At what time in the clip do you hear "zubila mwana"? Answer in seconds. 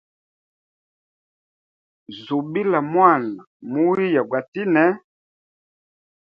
2.21-3.39